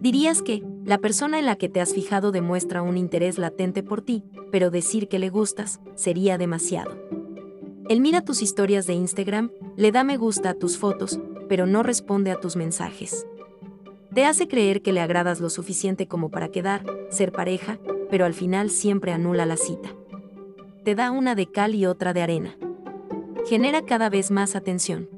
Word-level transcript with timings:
Dirías 0.00 0.42
que, 0.42 0.62
la 0.84 0.98
persona 0.98 1.38
en 1.38 1.46
la 1.46 1.56
que 1.56 1.68
te 1.68 1.80
has 1.80 1.92
fijado 1.92 2.30
demuestra 2.30 2.82
un 2.82 2.96
interés 2.96 3.36
latente 3.36 3.82
por 3.82 4.00
ti, 4.00 4.24
pero 4.52 4.70
decir 4.70 5.08
que 5.08 5.18
le 5.18 5.28
gustas 5.28 5.80
sería 5.96 6.38
demasiado. 6.38 6.96
Él 7.88 8.00
mira 8.00 8.24
tus 8.24 8.40
historias 8.40 8.86
de 8.86 8.94
Instagram, 8.94 9.50
le 9.76 9.90
da 9.90 10.04
me 10.04 10.16
gusta 10.16 10.50
a 10.50 10.54
tus 10.54 10.78
fotos, 10.78 11.18
pero 11.48 11.66
no 11.66 11.82
responde 11.82 12.30
a 12.30 12.38
tus 12.38 12.54
mensajes. 12.54 13.26
Te 14.14 14.24
hace 14.24 14.46
creer 14.46 14.82
que 14.82 14.92
le 14.92 15.00
agradas 15.00 15.40
lo 15.40 15.50
suficiente 15.50 16.06
como 16.06 16.30
para 16.30 16.48
quedar, 16.48 16.84
ser 17.10 17.32
pareja, 17.32 17.78
pero 18.10 18.24
al 18.24 18.34
final 18.34 18.70
siempre 18.70 19.12
anula 19.12 19.46
la 19.46 19.56
cita. 19.56 19.90
Te 20.84 20.94
da 20.94 21.10
una 21.10 21.34
de 21.34 21.50
cal 21.50 21.74
y 21.74 21.86
otra 21.86 22.12
de 22.12 22.22
arena. 22.22 22.56
Genera 23.46 23.82
cada 23.82 24.10
vez 24.10 24.30
más 24.30 24.54
atención. 24.54 25.08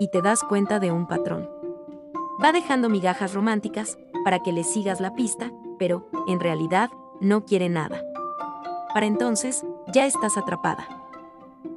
Y 0.00 0.10
te 0.10 0.22
das 0.22 0.42
cuenta 0.42 0.80
de 0.80 0.90
un 0.90 1.06
patrón. 1.06 1.61
Va 2.42 2.50
dejando 2.50 2.88
migajas 2.88 3.34
románticas 3.34 3.98
para 4.24 4.40
que 4.40 4.52
le 4.52 4.64
sigas 4.64 5.00
la 5.00 5.14
pista, 5.14 5.52
pero, 5.78 6.08
en 6.26 6.40
realidad, 6.40 6.90
no 7.20 7.44
quiere 7.44 7.68
nada. 7.68 8.02
Para 8.92 9.06
entonces, 9.06 9.64
ya 9.92 10.06
estás 10.06 10.36
atrapada. 10.36 10.88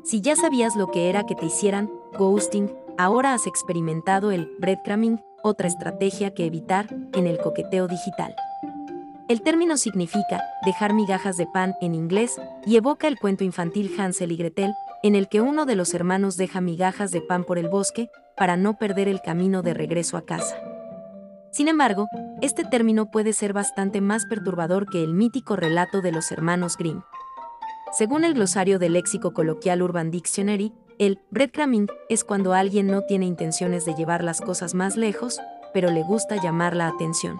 Si 0.04 0.22
ya 0.22 0.36
sabías 0.36 0.76
lo 0.76 0.88
que 0.88 1.10
era 1.10 1.26
que 1.26 1.36
te 1.36 1.46
hicieran 1.46 1.92
ghosting, 2.18 2.74
ahora 2.98 3.34
has 3.34 3.46
experimentado 3.46 4.32
el 4.32 4.52
breadcrumbing, 4.60 5.22
otra 5.44 5.68
estrategia 5.68 6.34
que 6.34 6.46
evitar 6.46 6.88
en 7.14 7.28
el 7.28 7.38
coqueteo 7.38 7.88
digital. 7.88 8.36
El 9.28 9.42
término 9.42 9.78
significa 9.78 10.44
dejar 10.66 10.94
migajas 10.94 11.38
de 11.38 11.46
pan 11.46 11.76
en 11.82 11.94
inglés 11.94 12.42
y 12.66 12.76
evoca 12.78 13.08
el 13.08 13.20
cuento 13.20 13.44
infantil 13.44 13.94
Hansel 14.00 14.32
y 14.32 14.38
Gretel, 14.38 14.74
en 15.04 15.16
el 15.16 15.28
que 15.30 15.42
uno 15.42 15.68
de 15.68 15.76
los 15.76 15.94
hermanos 15.94 16.38
deja 16.38 16.62
migajas 16.62 17.12
de 17.12 17.22
pan 17.22 17.44
por 17.44 17.60
el 17.60 17.70
bosque 17.70 18.10
para 18.38 18.58
no 18.58 18.78
perder 18.78 19.08
el 19.08 19.22
camino 19.22 19.62
de 19.62 19.74
regreso 19.74 20.18
a 20.18 20.26
casa. 20.26 20.58
Sin 21.52 21.68
embargo, 21.68 22.08
este 22.42 22.66
término 22.66 23.10
puede 23.10 23.32
ser 23.32 23.54
bastante 23.54 24.02
más 24.02 24.26
perturbador 24.26 24.90
que 24.90 25.04
el 25.04 25.14
mítico 25.14 25.56
relato 25.56 26.02
de 26.02 26.12
los 26.12 26.32
hermanos 26.32 26.76
Grimm. 26.78 27.02
Según 27.94 28.26
el 28.26 28.34
glosario 28.34 28.78
del 28.78 28.94
léxico 28.94 29.34
coloquial 29.34 29.82
Urban 29.82 30.12
Dictionary, 30.12 30.74
el 31.00 31.20
breadcrumbing 31.32 31.88
es 32.10 32.26
cuando 32.26 32.54
alguien 32.54 32.88
no 32.88 33.04
tiene 33.04 33.26
intenciones 33.26 33.86
de 33.86 33.96
llevar 33.96 34.24
las 34.24 34.42
cosas 34.42 34.74
más 34.74 34.98
lejos, 34.98 35.40
pero 35.74 35.92
le 35.92 36.04
gusta 36.04 36.36
llamar 36.42 36.76
la 36.76 36.88
atención. 36.88 37.40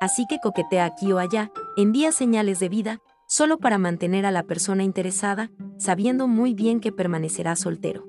Así 0.00 0.26
que 0.28 0.40
coquetea 0.40 0.84
aquí 0.84 1.12
o 1.12 1.18
allá, 1.18 1.52
envía 1.76 2.10
señales 2.10 2.58
de 2.58 2.68
vida, 2.68 2.98
solo 3.28 3.58
para 3.58 3.78
mantener 3.78 4.26
a 4.26 4.32
la 4.32 4.42
persona 4.42 4.82
interesada, 4.82 5.50
sabiendo 5.78 6.26
muy 6.26 6.54
bien 6.54 6.80
que 6.80 6.90
permanecerá 6.90 7.54
soltero. 7.54 8.04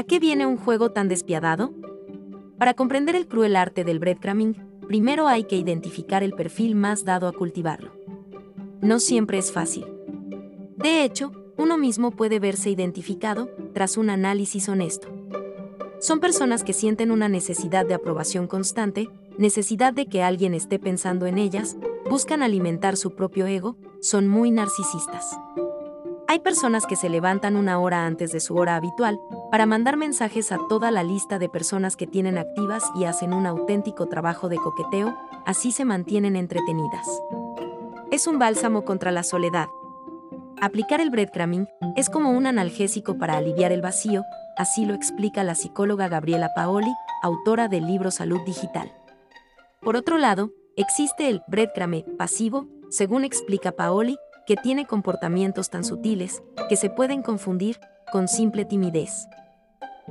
¿A 0.00 0.02
qué 0.02 0.18
viene 0.18 0.46
un 0.46 0.56
juego 0.56 0.92
tan 0.92 1.08
despiadado? 1.08 1.74
Para 2.56 2.72
comprender 2.72 3.16
el 3.16 3.28
cruel 3.28 3.54
arte 3.54 3.84
del 3.84 3.98
breadcrumbing, 3.98 4.56
primero 4.88 5.28
hay 5.28 5.44
que 5.44 5.56
identificar 5.56 6.22
el 6.22 6.32
perfil 6.32 6.74
más 6.74 7.04
dado 7.04 7.28
a 7.28 7.34
cultivarlo. 7.34 7.92
No 8.80 8.98
siempre 8.98 9.36
es 9.36 9.52
fácil. 9.52 9.84
De 10.78 11.04
hecho, 11.04 11.32
uno 11.58 11.76
mismo 11.76 12.12
puede 12.12 12.38
verse 12.38 12.70
identificado 12.70 13.50
tras 13.74 13.98
un 13.98 14.08
análisis 14.08 14.70
honesto. 14.70 15.08
Son 15.98 16.18
personas 16.18 16.64
que 16.64 16.72
sienten 16.72 17.10
una 17.10 17.28
necesidad 17.28 17.84
de 17.84 17.92
aprobación 17.92 18.46
constante, 18.46 19.10
necesidad 19.36 19.92
de 19.92 20.06
que 20.06 20.22
alguien 20.22 20.54
esté 20.54 20.78
pensando 20.78 21.26
en 21.26 21.36
ellas, 21.36 21.76
buscan 22.08 22.42
alimentar 22.42 22.96
su 22.96 23.14
propio 23.14 23.46
ego, 23.46 23.76
son 24.00 24.28
muy 24.28 24.50
narcisistas. 24.50 25.38
Hay 26.26 26.38
personas 26.38 26.86
que 26.86 26.96
se 26.96 27.10
levantan 27.10 27.54
una 27.54 27.78
hora 27.78 28.06
antes 28.06 28.32
de 28.32 28.40
su 28.40 28.56
hora 28.56 28.76
habitual 28.76 29.20
para 29.50 29.66
mandar 29.66 29.96
mensajes 29.96 30.52
a 30.52 30.58
toda 30.68 30.90
la 30.90 31.02
lista 31.02 31.38
de 31.38 31.48
personas 31.48 31.96
que 31.96 32.06
tienen 32.06 32.38
activas 32.38 32.84
y 32.94 33.04
hacen 33.04 33.32
un 33.32 33.46
auténtico 33.46 34.06
trabajo 34.06 34.48
de 34.48 34.56
coqueteo, 34.56 35.16
así 35.44 35.72
se 35.72 35.84
mantienen 35.84 36.36
entretenidas. 36.36 37.06
Es 38.12 38.26
un 38.26 38.38
bálsamo 38.38 38.84
contra 38.84 39.10
la 39.10 39.24
soledad. 39.24 39.66
Aplicar 40.60 41.00
el 41.00 41.10
breadcrumbing 41.10 41.68
es 41.96 42.10
como 42.10 42.30
un 42.30 42.46
analgésico 42.46 43.18
para 43.18 43.36
aliviar 43.36 43.72
el 43.72 43.82
vacío, 43.82 44.24
así 44.56 44.84
lo 44.84 44.94
explica 44.94 45.42
la 45.42 45.54
psicóloga 45.56 46.08
Gabriela 46.08 46.50
Paoli, 46.54 46.92
autora 47.22 47.66
del 47.66 47.86
libro 47.86 48.10
Salud 48.10 48.40
Digital. 48.46 48.92
Por 49.80 49.96
otro 49.96 50.18
lado, 50.18 50.50
existe 50.76 51.28
el 51.28 51.42
breadcrumbing 51.48 52.16
pasivo, 52.16 52.68
según 52.88 53.24
explica 53.24 53.72
Paoli, 53.72 54.16
que 54.46 54.56
tiene 54.56 54.86
comportamientos 54.86 55.70
tan 55.70 55.82
sutiles 55.82 56.42
que 56.68 56.76
se 56.76 56.90
pueden 56.90 57.22
confundir 57.22 57.78
con 58.12 58.28
simple 58.28 58.64
timidez. 58.64 59.28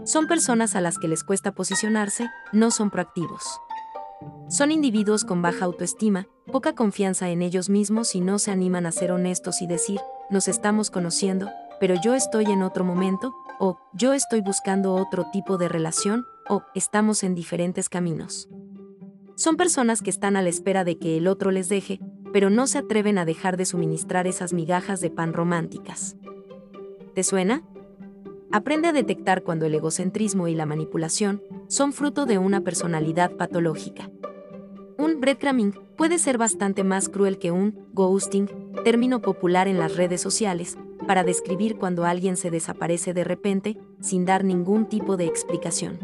Son 0.04 0.28
personas 0.28 0.76
a 0.76 0.82
las 0.82 0.98
que 0.98 1.08
les 1.08 1.24
cuesta 1.24 1.54
posicionarse, 1.54 2.30
no 2.52 2.72
son 2.72 2.90
proactivos. 2.90 3.44
Son 4.50 4.72
individuos 4.72 5.24
con 5.24 5.42
baja 5.42 5.66
autoestima, 5.66 6.28
poca 6.52 6.74
confianza 6.74 7.30
en 7.30 7.42
ellos 7.42 7.70
mismos 7.70 8.16
y 8.16 8.22
no 8.22 8.40
se 8.40 8.52
animan 8.52 8.86
a 8.86 8.92
ser 8.92 9.12
honestos 9.12 9.62
y 9.62 9.68
decir, 9.68 10.00
nos 10.30 10.48
estamos 10.48 10.90
conociendo, 10.90 11.50
pero 11.80 11.96
yo 12.02 12.16
estoy 12.16 12.46
en 12.46 12.64
otro 12.64 12.84
momento, 12.84 13.34
o 13.60 13.78
yo 13.94 14.14
estoy 14.14 14.42
buscando 14.42 14.96
otro 14.96 15.28
tipo 15.32 15.58
de 15.58 15.70
relación, 15.70 16.26
o 16.48 16.64
estamos 16.74 17.24
en 17.24 17.36
diferentes 17.36 17.90
caminos. 17.90 18.50
Son 19.36 19.56
personas 19.56 20.02
que 20.02 20.10
están 20.10 20.36
a 20.36 20.42
la 20.42 20.50
espera 20.50 20.84
de 20.84 20.98
que 20.98 21.18
el 21.18 21.28
otro 21.28 21.52
les 21.52 21.70
deje, 21.70 22.00
pero 22.34 22.50
no 22.50 22.68
se 22.68 22.80
atreven 22.80 23.18
a 23.18 23.26
dejar 23.26 23.56
de 23.56 23.66
suministrar 23.66 24.28
esas 24.28 24.52
migajas 24.54 25.00
de 25.00 25.10
pan 25.10 25.34
románticas. 25.34 26.18
¿Te 27.14 27.24
suena? 27.24 27.64
Aprende 28.52 28.88
a 28.88 28.94
detectar 28.94 29.44
cuando 29.44 29.68
el 29.68 29.76
egocentrismo 29.76 30.48
y 30.48 30.56
la 30.56 30.66
manipulación 30.66 31.44
son 31.68 31.94
fruto 31.94 32.26
de 32.26 32.40
una 32.40 32.62
personalidad 32.62 33.32
patológica. 33.34 34.10
Un 34.98 35.22
breadcrumbing 35.22 35.74
puede 35.96 36.18
ser 36.18 36.40
bastante 36.40 36.84
más 36.84 37.10
cruel 37.10 37.38
que 37.38 37.52
un 37.52 37.88
ghosting, 37.94 38.50
término 38.84 39.22
popular 39.22 39.68
en 39.68 39.78
las 39.78 39.96
redes 39.96 40.22
sociales, 40.22 40.78
para 41.06 41.24
describir 41.24 41.78
cuando 41.78 42.06
alguien 42.06 42.38
se 42.38 42.50
desaparece 42.50 43.14
de 43.14 43.24
repente, 43.24 43.78
sin 44.02 44.26
dar 44.26 44.44
ningún 44.44 44.88
tipo 44.88 45.16
de 45.16 45.26
explicación. 45.26 46.00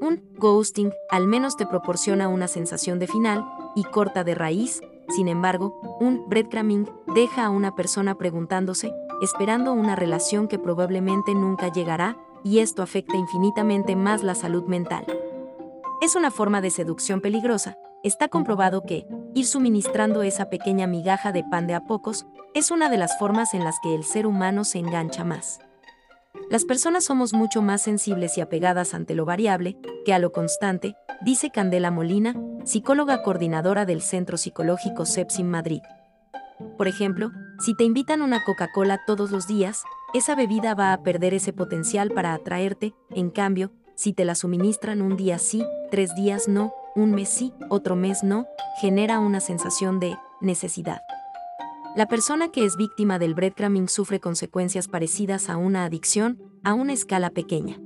Un 0.00 0.22
ghosting 0.36 0.92
al 1.10 1.26
menos 1.26 1.56
te 1.56 1.66
proporciona 1.66 2.28
una 2.28 2.46
sensación 2.46 3.00
de 3.00 3.08
final 3.08 3.44
y 3.74 3.82
corta 3.82 4.22
de 4.22 4.36
raíz, 4.36 4.80
sin 5.08 5.26
embargo, 5.26 5.98
un 6.00 6.28
breadcrumbing 6.28 6.88
deja 7.14 7.46
a 7.46 7.50
una 7.50 7.74
persona 7.74 8.16
preguntándose, 8.16 8.92
esperando 9.22 9.72
una 9.72 9.96
relación 9.96 10.48
que 10.48 10.58
probablemente 10.58 11.34
nunca 11.34 11.72
llegará, 11.72 12.16
y 12.44 12.60
esto 12.60 12.82
afecta 12.82 13.16
infinitamente 13.16 13.96
más 13.96 14.22
la 14.22 14.34
salud 14.34 14.64
mental. 14.64 15.04
Es 16.00 16.14
una 16.14 16.30
forma 16.30 16.60
de 16.60 16.70
seducción 16.70 17.20
peligrosa. 17.20 17.76
Está 18.04 18.28
comprobado 18.28 18.82
que, 18.82 19.06
ir 19.34 19.46
suministrando 19.46 20.22
esa 20.22 20.48
pequeña 20.48 20.86
migaja 20.86 21.32
de 21.32 21.42
pan 21.42 21.66
de 21.66 21.74
a 21.74 21.84
pocos, 21.84 22.26
es 22.54 22.70
una 22.70 22.88
de 22.88 22.98
las 22.98 23.18
formas 23.18 23.54
en 23.54 23.64
las 23.64 23.76
que 23.82 23.94
el 23.94 24.04
ser 24.04 24.26
humano 24.26 24.64
se 24.64 24.78
engancha 24.78 25.24
más. 25.24 25.60
Las 26.50 26.64
personas 26.64 27.04
somos 27.04 27.32
mucho 27.34 27.60
más 27.60 27.82
sensibles 27.82 28.38
y 28.38 28.40
apegadas 28.40 28.94
ante 28.94 29.14
lo 29.14 29.24
variable 29.24 29.76
que 30.04 30.14
a 30.14 30.18
lo 30.18 30.32
constante, 30.32 30.94
dice 31.20 31.50
Candela 31.50 31.90
Molina, 31.90 32.34
psicóloga 32.64 33.22
coordinadora 33.22 33.84
del 33.84 34.00
Centro 34.00 34.36
Psicológico 34.36 35.04
Sepsim 35.04 35.46
Madrid. 35.46 35.82
Por 36.78 36.86
ejemplo, 36.86 37.32
si 37.58 37.74
te 37.74 37.82
invitan 37.82 38.22
una 38.22 38.44
Coca-Cola 38.44 39.00
todos 39.04 39.32
los 39.32 39.48
días, 39.48 39.82
esa 40.14 40.36
bebida 40.36 40.74
va 40.74 40.92
a 40.92 41.02
perder 41.02 41.34
ese 41.34 41.52
potencial 41.52 42.12
para 42.12 42.32
atraerte, 42.32 42.94
en 43.10 43.30
cambio, 43.30 43.72
si 43.96 44.12
te 44.12 44.24
la 44.24 44.36
suministran 44.36 45.02
un 45.02 45.16
día 45.16 45.38
sí, 45.38 45.66
tres 45.90 46.14
días 46.14 46.46
no, 46.46 46.72
un 46.94 47.10
mes 47.10 47.28
sí, 47.28 47.52
otro 47.68 47.96
mes 47.96 48.22
no, 48.22 48.46
genera 48.80 49.18
una 49.18 49.40
sensación 49.40 49.98
de 49.98 50.16
necesidad. 50.40 51.00
La 51.96 52.06
persona 52.06 52.52
que 52.52 52.64
es 52.64 52.76
víctima 52.76 53.18
del 53.18 53.34
breadcrumbing 53.34 53.88
sufre 53.88 54.20
consecuencias 54.20 54.86
parecidas 54.86 55.50
a 55.50 55.56
una 55.56 55.84
adicción, 55.84 56.40
a 56.62 56.74
una 56.74 56.92
escala 56.92 57.30
pequeña. 57.30 57.80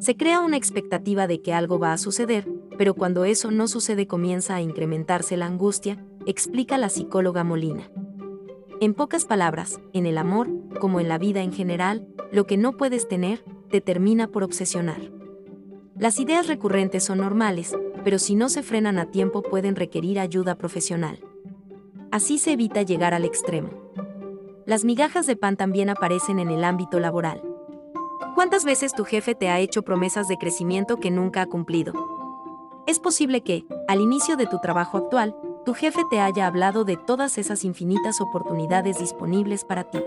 Se 0.00 0.16
crea 0.16 0.40
una 0.40 0.56
expectativa 0.56 1.28
de 1.28 1.42
que 1.42 1.52
algo 1.52 1.78
va 1.78 1.92
a 1.92 1.98
suceder, 1.98 2.48
pero 2.76 2.94
cuando 2.94 3.24
eso 3.24 3.52
no 3.52 3.68
sucede 3.68 4.08
comienza 4.08 4.56
a 4.56 4.62
incrementarse 4.62 5.36
la 5.36 5.46
angustia, 5.46 6.04
explica 6.26 6.78
la 6.78 6.88
psicóloga 6.88 7.44
Molina. 7.44 7.90
En 8.80 8.94
pocas 8.94 9.24
palabras, 9.24 9.80
en 9.92 10.06
el 10.06 10.18
amor, 10.18 10.48
como 10.78 11.00
en 11.00 11.08
la 11.08 11.18
vida 11.18 11.42
en 11.42 11.52
general, 11.52 12.06
lo 12.32 12.46
que 12.46 12.56
no 12.56 12.76
puedes 12.76 13.08
tener, 13.08 13.44
te 13.70 13.80
termina 13.80 14.28
por 14.28 14.42
obsesionar. 14.42 15.00
Las 15.96 16.18
ideas 16.18 16.46
recurrentes 16.46 17.04
son 17.04 17.18
normales, 17.18 17.76
pero 18.04 18.18
si 18.18 18.34
no 18.34 18.48
se 18.48 18.62
frenan 18.62 18.98
a 18.98 19.10
tiempo 19.10 19.42
pueden 19.42 19.76
requerir 19.76 20.18
ayuda 20.18 20.56
profesional. 20.56 21.20
Así 22.10 22.38
se 22.38 22.52
evita 22.52 22.82
llegar 22.82 23.12
al 23.14 23.24
extremo. 23.24 23.70
Las 24.66 24.84
migajas 24.84 25.26
de 25.26 25.36
pan 25.36 25.56
también 25.56 25.90
aparecen 25.90 26.38
en 26.38 26.50
el 26.50 26.64
ámbito 26.64 27.00
laboral. 27.00 27.42
¿Cuántas 28.34 28.64
veces 28.64 28.94
tu 28.94 29.04
jefe 29.04 29.34
te 29.34 29.48
ha 29.48 29.58
hecho 29.58 29.82
promesas 29.82 30.28
de 30.28 30.38
crecimiento 30.38 30.96
que 30.98 31.10
nunca 31.10 31.42
ha 31.42 31.46
cumplido? 31.46 31.92
Es 32.86 32.98
posible 32.98 33.42
que, 33.42 33.66
al 33.88 34.00
inicio 34.00 34.36
de 34.36 34.46
tu 34.46 34.58
trabajo 34.58 34.96
actual, 34.96 35.36
tu 35.64 35.74
jefe 35.74 36.02
te 36.10 36.20
haya 36.20 36.46
hablado 36.46 36.84
de 36.84 36.96
todas 36.96 37.38
esas 37.38 37.64
infinitas 37.64 38.20
oportunidades 38.20 38.98
disponibles 38.98 39.64
para 39.64 39.84
ti. 39.84 40.00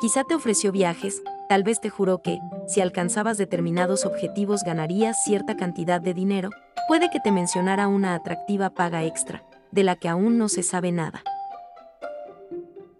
Quizá 0.00 0.24
te 0.24 0.34
ofreció 0.34 0.72
viajes, 0.72 1.22
tal 1.48 1.62
vez 1.62 1.80
te 1.80 1.90
juró 1.90 2.22
que, 2.22 2.38
si 2.66 2.80
alcanzabas 2.80 3.38
determinados 3.38 4.04
objetivos 4.04 4.62
ganarías 4.62 5.24
cierta 5.24 5.56
cantidad 5.56 6.00
de 6.00 6.14
dinero, 6.14 6.50
Puede 6.86 7.10
que 7.10 7.18
te 7.18 7.32
mencionara 7.32 7.88
una 7.88 8.14
atractiva 8.14 8.70
paga 8.70 9.02
extra, 9.02 9.42
de 9.72 9.82
la 9.82 9.96
que 9.96 10.08
aún 10.08 10.38
no 10.38 10.48
se 10.48 10.62
sabe 10.62 10.92
nada. 10.92 11.24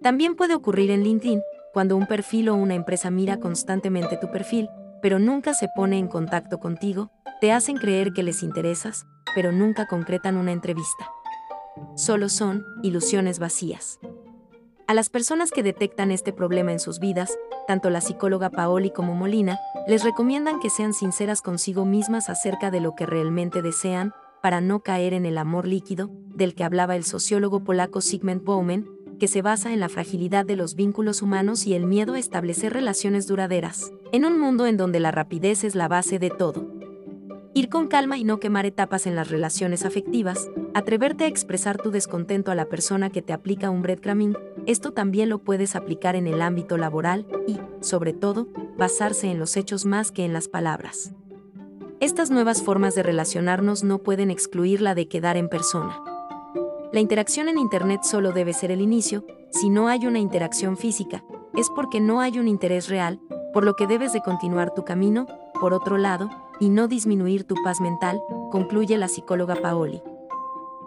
También 0.02 0.34
puede 0.34 0.56
ocurrir 0.56 0.90
en 0.90 1.04
LinkedIn, 1.04 1.40
cuando 1.72 1.96
un 1.96 2.06
perfil 2.06 2.48
o 2.48 2.56
una 2.56 2.74
empresa 2.74 3.12
mira 3.12 3.38
constantemente 3.38 4.16
tu 4.16 4.28
perfil, 4.32 4.68
pero 5.00 5.20
nunca 5.20 5.54
se 5.54 5.68
pone 5.76 5.98
en 5.98 6.08
contacto 6.08 6.58
contigo, 6.58 7.12
te 7.40 7.52
hacen 7.52 7.76
creer 7.76 8.12
que 8.12 8.24
les 8.24 8.42
interesas, 8.42 9.06
pero 9.36 9.52
nunca 9.52 9.86
concretan 9.86 10.36
una 10.36 10.50
entrevista. 10.50 11.06
Solo 11.94 12.28
son 12.28 12.64
ilusiones 12.82 13.38
vacías. 13.38 13.98
A 14.86 14.94
las 14.94 15.10
personas 15.10 15.50
que 15.50 15.62
detectan 15.62 16.12
este 16.12 16.32
problema 16.32 16.70
en 16.70 16.78
sus 16.78 17.00
vidas, 17.00 17.36
tanto 17.66 17.90
la 17.90 18.00
psicóloga 18.00 18.50
Paoli 18.50 18.90
como 18.90 19.14
Molina, 19.14 19.58
les 19.88 20.04
recomiendan 20.04 20.60
que 20.60 20.70
sean 20.70 20.94
sinceras 20.94 21.42
consigo 21.42 21.84
mismas 21.84 22.28
acerca 22.28 22.70
de 22.70 22.80
lo 22.80 22.94
que 22.94 23.06
realmente 23.06 23.62
desean, 23.62 24.12
para 24.42 24.60
no 24.60 24.80
caer 24.80 25.12
en 25.12 25.26
el 25.26 25.38
amor 25.38 25.66
líquido, 25.66 26.10
del 26.34 26.54
que 26.54 26.62
hablaba 26.62 26.94
el 26.94 27.04
sociólogo 27.04 27.64
polaco 27.64 28.00
Sigmund 28.00 28.44
Bauman, 28.44 28.86
que 29.18 29.28
se 29.28 29.42
basa 29.42 29.72
en 29.72 29.80
la 29.80 29.88
fragilidad 29.88 30.44
de 30.44 30.56
los 30.56 30.74
vínculos 30.74 31.22
humanos 31.22 31.66
y 31.66 31.74
el 31.74 31.86
miedo 31.86 32.14
a 32.14 32.18
establecer 32.18 32.72
relaciones 32.72 33.26
duraderas, 33.26 33.90
en 34.12 34.24
un 34.24 34.38
mundo 34.38 34.66
en 34.66 34.76
donde 34.76 35.00
la 35.00 35.10
rapidez 35.10 35.64
es 35.64 35.74
la 35.74 35.88
base 35.88 36.18
de 36.18 36.30
todo. 36.30 36.70
Ir 37.54 37.70
con 37.70 37.88
calma 37.88 38.18
y 38.18 38.24
no 38.24 38.38
quemar 38.38 38.66
etapas 38.66 39.06
en 39.06 39.16
las 39.16 39.30
relaciones 39.30 39.84
afectivas, 39.84 40.48
atreverte 40.76 41.24
a 41.24 41.26
expresar 41.26 41.78
tu 41.78 41.90
descontento 41.90 42.50
a 42.50 42.54
la 42.54 42.66
persona 42.66 43.08
que 43.08 43.22
te 43.22 43.32
aplica 43.32 43.70
un 43.70 43.80
breadcrumbing, 43.80 44.36
esto 44.66 44.92
también 44.92 45.30
lo 45.30 45.38
puedes 45.38 45.74
aplicar 45.74 46.16
en 46.16 46.26
el 46.26 46.42
ámbito 46.42 46.76
laboral 46.76 47.26
y, 47.46 47.58
sobre 47.80 48.12
todo, 48.12 48.48
basarse 48.76 49.30
en 49.30 49.38
los 49.38 49.56
hechos 49.56 49.86
más 49.86 50.12
que 50.12 50.26
en 50.26 50.34
las 50.34 50.48
palabras. 50.48 51.14
Estas 51.98 52.30
nuevas 52.30 52.62
formas 52.62 52.94
de 52.94 53.02
relacionarnos 53.02 53.84
no 53.84 54.02
pueden 54.02 54.30
excluir 54.30 54.82
la 54.82 54.94
de 54.94 55.08
quedar 55.08 55.38
en 55.38 55.48
persona. 55.48 55.98
La 56.92 57.00
interacción 57.00 57.48
en 57.48 57.56
Internet 57.56 58.02
solo 58.02 58.32
debe 58.32 58.52
ser 58.52 58.70
el 58.70 58.82
inicio, 58.82 59.24
si 59.48 59.70
no 59.70 59.88
hay 59.88 60.06
una 60.06 60.18
interacción 60.18 60.76
física, 60.76 61.24
es 61.54 61.70
porque 61.70 62.00
no 62.00 62.20
hay 62.20 62.38
un 62.38 62.48
interés 62.48 62.90
real, 62.90 63.18
por 63.54 63.64
lo 63.64 63.76
que 63.76 63.86
debes 63.86 64.12
de 64.12 64.20
continuar 64.20 64.74
tu 64.74 64.84
camino, 64.84 65.26
por 65.58 65.72
otro 65.72 65.96
lado, 65.96 66.28
y 66.60 66.68
no 66.68 66.86
disminuir 66.86 67.44
tu 67.44 67.54
paz 67.64 67.80
mental, 67.80 68.20
concluye 68.50 68.98
la 68.98 69.08
psicóloga 69.08 69.56
Paoli. 69.56 70.02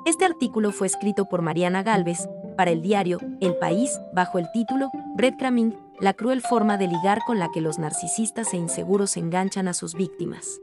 Este 0.10 0.26
artículo 0.26 0.72
fue 0.72 0.88
escrito 0.88 1.30
por 1.30 1.44
Mariana 1.44 1.84
Galvez, 1.84 2.28
para 2.58 2.72
el 2.72 2.82
diario 2.82 3.20
El 3.42 3.56
País, 3.58 4.02
bajo 4.12 4.40
el 4.40 4.52
título 4.52 4.90
Breadcrumbing, 5.16 5.78
la 6.00 6.16
cruel 6.16 6.42
forma 6.42 6.78
de 6.78 6.88
ligar 6.88 7.20
con 7.28 7.38
la 7.38 7.52
que 7.52 7.62
los 7.62 7.78
narcisistas 7.78 8.52
e 8.56 8.58
inseguros 8.58 9.18
enganchan 9.18 9.68
a 9.68 9.76
sus 9.76 9.94
víctimas. 9.94 10.62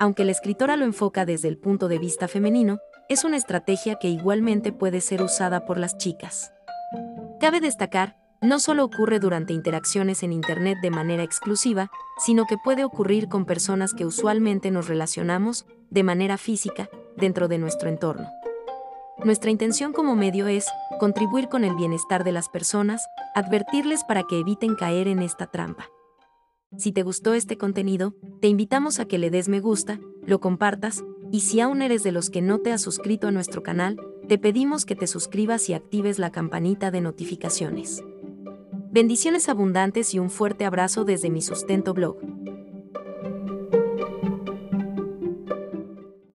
Aunque 0.00 0.24
la 0.24 0.32
escritora 0.32 0.76
lo 0.76 0.84
enfoca 0.84 1.24
desde 1.24 1.46
el 1.46 1.56
punto 1.56 1.86
de 1.86 2.00
vista 2.00 2.26
femenino, 2.26 2.80
es 3.08 3.22
una 3.22 3.36
estrategia 3.36 3.94
que 3.94 4.08
igualmente 4.08 4.72
puede 4.72 5.00
ser 5.02 5.22
usada 5.22 5.64
por 5.64 5.78
las 5.78 5.96
chicas. 5.96 6.52
Cabe 7.38 7.60
destacar 7.60 8.16
no 8.40 8.58
solo 8.58 8.84
ocurre 8.84 9.20
durante 9.20 9.52
interacciones 9.52 10.24
en 10.24 10.32
Internet 10.32 10.78
de 10.82 10.90
manera 10.90 11.22
exclusiva, 11.22 11.92
sino 12.18 12.44
que 12.46 12.56
puede 12.56 12.84
ocurrir 12.84 13.28
con 13.28 13.44
personas 13.44 13.94
que 13.94 14.04
usualmente 14.04 14.72
nos 14.72 14.88
relacionamos, 14.88 15.64
de 15.90 16.02
manera 16.02 16.38
física, 16.38 16.88
dentro 17.16 17.48
de 17.48 17.58
nuestro 17.58 17.88
entorno. 17.88 18.28
Nuestra 19.24 19.50
intención 19.50 19.92
como 19.92 20.14
medio 20.14 20.46
es 20.46 20.66
contribuir 21.00 21.48
con 21.48 21.64
el 21.64 21.74
bienestar 21.74 22.22
de 22.22 22.30
las 22.30 22.48
personas, 22.48 23.04
advertirles 23.34 24.04
para 24.04 24.22
que 24.22 24.38
eviten 24.38 24.76
caer 24.76 25.08
en 25.08 25.20
esta 25.20 25.48
trampa. 25.48 25.88
Si 26.76 26.92
te 26.92 27.02
gustó 27.02 27.34
este 27.34 27.58
contenido, 27.58 28.14
te 28.40 28.46
invitamos 28.46 29.00
a 29.00 29.06
que 29.06 29.18
le 29.18 29.30
des 29.30 29.48
me 29.48 29.58
gusta, 29.58 29.98
lo 30.24 30.38
compartas, 30.40 31.02
y 31.32 31.40
si 31.40 31.60
aún 31.60 31.82
eres 31.82 32.04
de 32.04 32.12
los 32.12 32.30
que 32.30 32.42
no 32.42 32.60
te 32.60 32.72
has 32.72 32.80
suscrito 32.80 33.26
a 33.26 33.32
nuestro 33.32 33.62
canal, 33.62 33.98
te 34.28 34.38
pedimos 34.38 34.84
que 34.84 34.94
te 34.94 35.08
suscribas 35.08 35.68
y 35.68 35.74
actives 35.74 36.20
la 36.20 36.30
campanita 36.30 36.90
de 36.90 37.00
notificaciones. 37.00 38.04
Bendiciones 38.90 39.48
abundantes 39.48 40.14
y 40.14 40.18
un 40.18 40.30
fuerte 40.30 40.64
abrazo 40.64 41.04
desde 41.04 41.28
mi 41.28 41.42
sustento 41.42 41.92
blog. 41.92 42.18